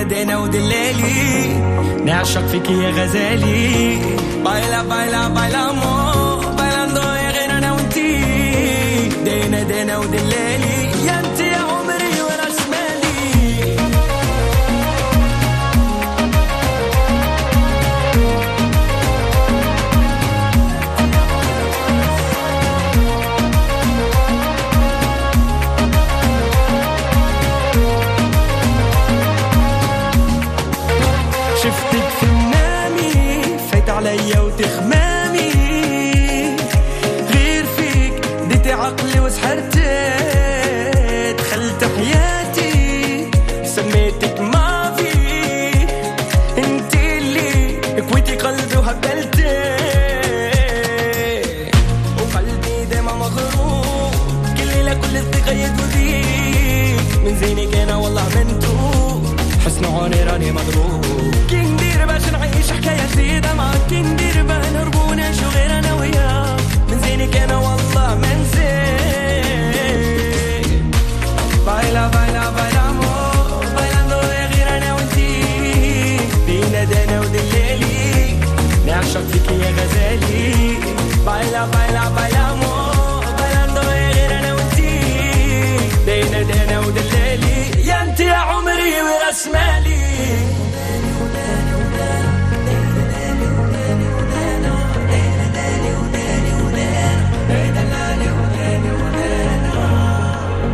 بين 0.00 0.08
دينا 0.08 0.38
ودلالي 0.38 1.46
نعشق 2.04 2.46
فيك 2.46 2.70
يا 2.70 2.90
غزالي 2.90 3.98
بايلا 4.44 4.82
بايلا 4.82 5.28
بايلا 5.28 5.72
مو 5.72 6.36
بايلاندو 6.58 7.00
يا 7.00 7.30
غير 7.30 7.58
انا 7.58 7.72
وانتي 7.72 8.18
دينا 9.24 9.62
دينا 9.62 9.98
ودلالي 9.98 10.79
عليا 34.01 34.39
وتخمامي 34.39 35.10
غير 83.77 84.39
أنا 84.39 84.53
وانتي 84.53 84.99
ودلالي 86.79 87.87
يا 87.87 88.15
يا 88.19 88.33
عمري 88.33 89.01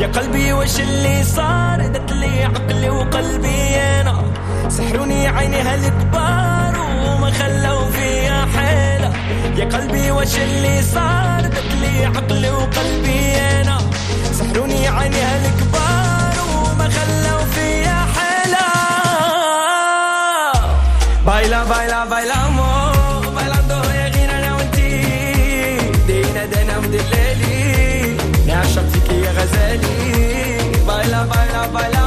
يا 0.00 0.06
قلبي 0.06 0.52
وش 0.52 0.80
اللي 0.80 1.22
صار؟ 1.24 1.86
دت 1.86 2.12
لي 2.12 2.44
عقلي 2.44 2.90
وقلبي 2.90 3.76
أنا 3.76 4.22
سحروني 4.68 5.28
عيني 5.28 5.60
هالكبار 5.60 6.74
وما 7.06 7.30
خلوا 7.30 7.90
فيا 7.90 8.46
حيلة 8.56 8.91
يا 9.56 9.64
قلبي 9.64 10.10
وش 10.10 10.36
اللي 10.36 10.82
صار؟ 10.82 11.40
دت 11.40 11.72
لي 11.80 12.04
عقلي 12.04 12.50
وقلبي 12.50 13.36
أنا. 13.36 13.78
سحروني 14.38 14.88
عيني 14.88 15.16
هالكبار 15.20 16.34
وما 16.56 16.88
خلوا 16.88 17.44
فيا 17.54 17.98
حيلة 18.14 18.66
بايلا 21.26 21.64
بايلا 21.64 22.04
بايلا 22.04 22.48
مو. 22.48 22.72
بايلاندو 23.36 23.74
يا 23.74 24.08
غير 24.08 24.30
أنا 24.38 24.54
وأنتي. 24.54 24.90
دينا 26.06 26.44
دينا 26.44 26.78
مدلالي 26.80 28.16
نعشق 28.46 28.88
فيك 28.92 29.08
يا 29.12 29.30
غزالي. 29.32 29.96
بايلا 30.88 31.22
بايلا 31.24 31.66
بايلا 31.66 32.01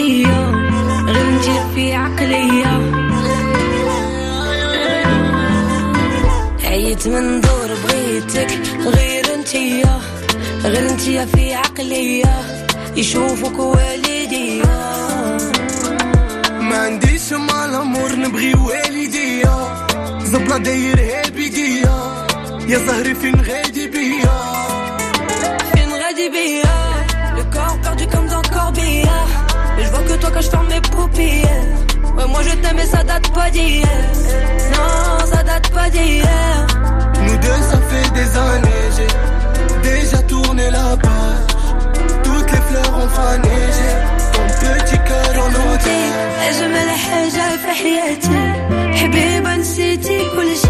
انتي 0.00 0.24
غير 1.06 1.28
انتي 1.28 1.74
في 1.74 1.94
عقلية. 1.94 2.72
عيت 6.64 7.08
من 7.08 7.40
دور 7.40 7.70
بغيتك 7.84 8.60
غير 8.86 9.34
انتي 9.34 9.82
غير 10.64 10.90
انتي 10.90 11.26
في 11.26 11.54
عقلية 11.54 12.34
يشوفك 12.96 13.58
والدي 13.58 14.62
ما 16.60 16.76
عنديش 16.76 17.32
مع 17.32 17.64
الأمور 17.64 18.16
نبغي 18.16 18.54
والديا 18.54 19.86
زبلة 20.24 20.58
داير 20.58 21.00
هالبيديا 21.00 22.26
يا 22.68 22.78
زهري 22.78 23.14
فين 23.14 23.40
غادي 23.40 23.86
بيا؟ 23.86 24.40
Une 25.80 25.94
radibia, 26.02 26.59
le 26.59 26.59
je 30.39 30.39
vois 30.39 30.39
que 30.39 30.39
toi 30.39 30.39
quand 30.39 30.41
je 30.41 30.49
ferme 30.49 30.67
mes 30.67 30.81
paupières. 30.81 31.47
Ouais, 32.17 32.27
moi 32.27 32.41
je 32.43 32.55
t'aime 32.55 32.79
et 32.79 32.85
ça 32.85 33.03
date 33.03 33.29
pas 33.33 33.49
d'hier. 33.49 33.87
Non, 34.73 35.25
ça 35.25 35.43
date 35.43 35.69
pas 35.71 35.89
d'hier. 35.89 36.67
Nous 37.25 37.37
deux 37.37 37.61
ça 37.69 37.77
fait 37.89 38.09
des 38.13 38.37
années 38.37 38.87
J'ai 38.95 39.89
déjà 39.89 40.17
tourné 40.23 40.69
la 40.69 40.95
page 40.97 41.47
Toutes 42.23 42.51
les 42.51 42.63
fleurs 42.67 42.93
ont 43.03 43.07
fané 43.07 43.55
J'ai 43.77 43.95
ton 44.33 44.45
petit 44.73 44.99
cœur 45.07 45.43
en 45.43 45.73
otage 45.73 46.25
أجمل 46.49 46.89
حاجة 46.89 47.57
في 47.57 47.71
حياتي 47.71 48.53
حبيبة 48.93 49.55
نسيتي 49.55 50.19
كل 50.35 50.55
شيء 50.67 50.68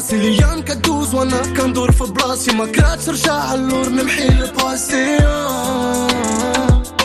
راسي 0.00 0.16
ليام 0.16 0.60
كدوز 0.60 1.14
وانا 1.14 1.42
كندور 1.56 1.92
في 1.92 2.04
بلاصي 2.04 2.52
ما 2.52 2.66
كرهتش 2.66 3.08
رجع 3.08 3.54
اللور 3.54 3.88
نمحي 3.88 4.28
الباسي 4.28 5.18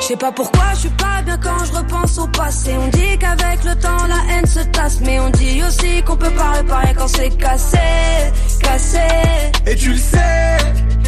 Je 0.02 0.10
sais 0.10 0.18
pas 0.26 0.32
pourquoi 0.40 0.68
je 0.76 0.82
suis 0.82 0.96
pas 1.06 1.18
bien 1.26 1.38
quand 1.46 1.62
je 1.68 1.72
repense 1.80 2.20
au 2.20 2.28
passé. 2.28 2.72
On 2.84 2.90
dit 3.00 3.14
qu'avec 3.22 3.60
le 3.70 3.74
temps 3.86 4.04
la 4.14 4.22
haine 4.30 4.46
se 4.46 4.64
tasse, 4.76 4.98
mais 5.06 5.18
on 5.26 5.32
dit 5.42 5.58
aussi 5.68 5.92
qu'on 6.06 6.18
peut 6.24 6.36
pas 6.42 6.52
réparer 6.58 6.94
quand 7.00 7.12
c'est 7.18 7.34
cassé, 7.46 7.90
cassé. 8.66 9.10
Et 9.70 9.76
tu 9.82 9.90
le 9.98 10.02
sais, 10.12 10.58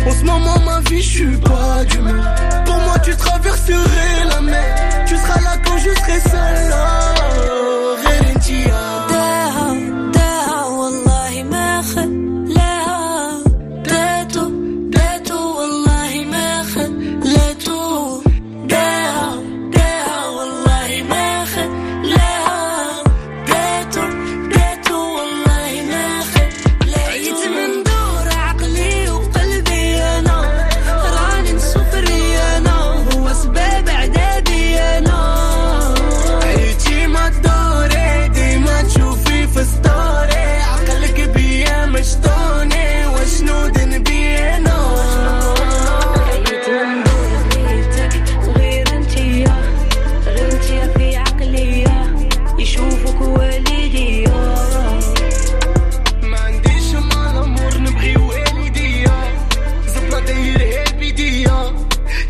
en 0.07 0.13
ce 0.19 0.23
moment 0.31 0.59
ma 0.69 0.79
vie 0.89 1.03
je 1.09 1.11
suis 1.17 1.37
pas 1.51 1.73
d'humeur. 1.89 2.25
Pour 2.67 2.79
moi 2.85 2.97
tu 3.05 3.13
traverserais 3.25 4.17
la 4.31 4.39
mer, 4.51 4.69
tu 5.07 5.15
seras 5.21 5.41
là 5.47 5.55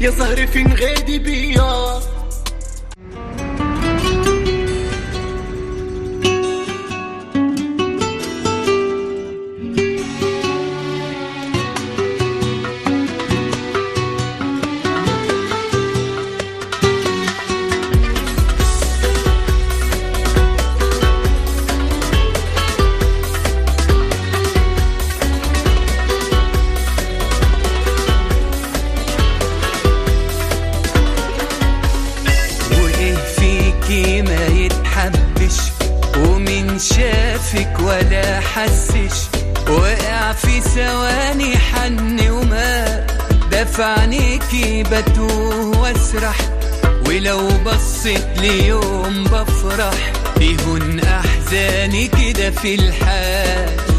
يا 0.02 0.10
زهري 0.10 0.46
فين 0.46 0.75
غادي 0.75 1.19
بيا. 1.19 2.00
حسش 38.54 39.28
وقع 39.69 40.32
في 40.32 40.60
ثواني 40.60 41.56
حن 41.58 42.31
وما 42.31 43.06
دفعنيكي 43.52 44.82
بتوه 44.82 45.81
واسرح. 45.81 46.37
ولو 47.06 47.49
بصيت 47.49 48.26
ليوم 48.38 49.25
بفرح. 49.25 50.12
يهون 50.40 51.00
أحزاني 51.00 52.08
كده 52.08 52.50
في 52.50 52.75
الحال. 52.75 53.91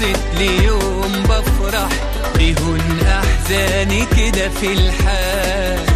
بصيت 0.00 0.18
ليوم 0.38 1.12
بفرح 1.22 1.88
يهون 2.40 3.00
أحزاني 3.06 4.06
كده 4.06 4.48
في 4.48 4.72
الحال. 4.72 5.89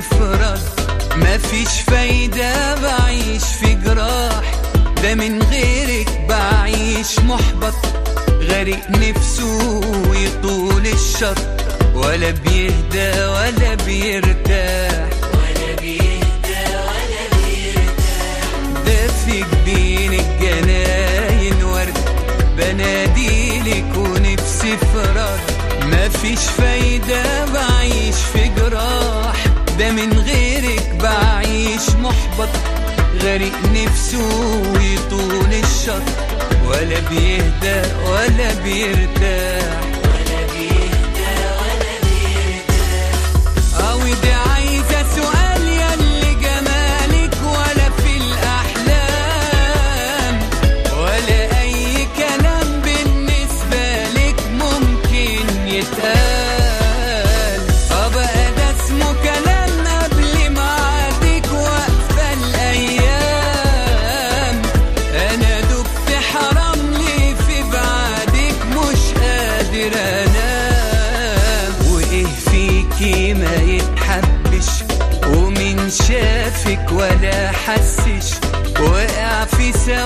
في 0.00 0.14
رد 0.40 0.60
مفيش 1.16 1.68
فايدة 1.86 2.74
بعيش 2.74 3.42
في 3.60 3.74
جراح. 3.74 4.52
ده 5.02 5.14
من 5.14 5.42
غيرك 5.42 6.20
بعيش 6.28 7.18
محبط. 7.18 7.74
غريق 8.42 8.90
نفسه 8.90 9.82
يطول 10.14 10.86
الشط. 10.86 11.38
ولا 11.94 12.30
بيهدى 12.30 13.24
ولا 13.24 13.74
بيرتاح. 13.86 15.08
ولا 15.34 15.80
بيهدى 15.80 16.64
ولا 16.74 17.24
بيرتاح. 17.32 18.48
دافك 18.86 19.46
بين 19.64 20.12
الجناين 20.12 21.64
ورد. 21.64 21.98
بناديلك 22.56 23.96
ونفسي 23.96 24.76
في 24.76 25.00
رد 25.16 25.40
مفيش 25.84 26.38
فايدة 26.58 27.37
غريق 33.22 33.58
نفسه 33.74 34.28
يطول 34.80 35.52
الشط 35.52 36.02
ولا 36.66 37.00
بيهدى 37.10 37.82
ولا 38.10 38.54
بيرتاح. 38.64 39.97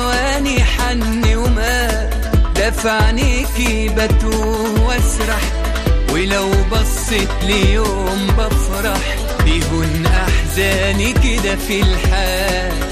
ثواني 0.03 0.65
حن 0.65 1.35
ومات 1.37 2.15
دفع 2.57 3.03
عينيكي 3.03 3.89
بتوه 3.89 4.87
واسرح. 4.87 5.43
ولو 6.13 6.51
بصيت 6.73 7.29
ليوم 7.43 8.27
بفرح 8.39 9.17
بيهون 9.45 10.07
أحزاني 10.07 11.13
كده 11.13 11.57
في 11.57 11.81
الحال. 11.83 12.92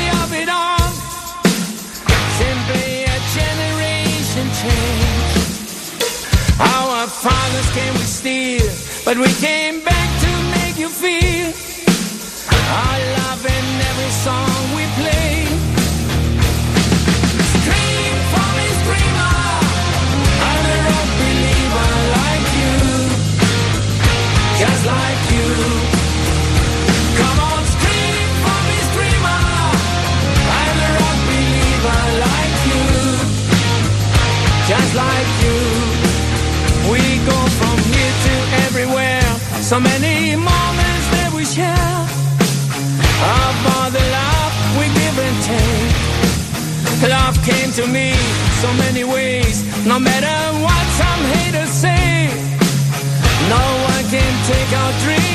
change. 4.61 5.33
Our 6.59 7.07
fathers 7.07 7.69
came 7.77 7.93
with 7.93 8.07
steel, 8.07 8.69
but 9.05 9.17
we 9.17 9.29
came 9.47 9.83
back 9.83 10.09
to 10.23 10.31
make 10.55 10.77
you 10.77 10.89
feel 10.89 11.49
our 12.79 12.99
love 13.17 13.43
in 13.45 13.65
every 13.89 14.11
song 14.25 14.75
we 14.75 14.85
play. 15.01 15.50
Came 47.43 47.71
to 47.71 47.87
me 47.87 48.13
so 48.61 48.71
many 48.73 49.03
ways. 49.03 49.63
No 49.85 49.99
matter 49.99 50.37
what 50.61 50.85
some 51.01 51.21
haters 51.35 51.69
say, 51.69 52.27
no 53.49 53.63
one 53.89 54.03
can 54.09 54.33
take 54.45 54.71
our 54.77 54.91
dreams 55.03 55.30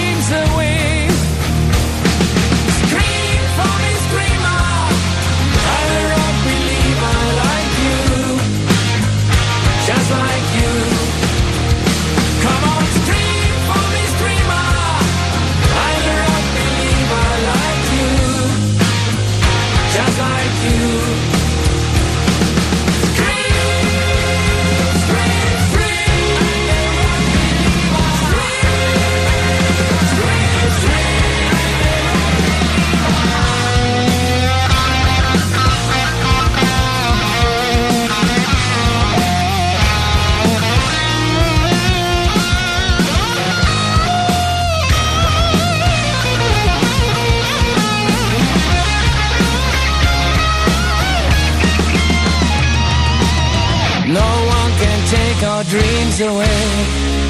take 55.38 55.48
our 55.48 55.64
dreams 55.64 56.20
away. 56.20 57.25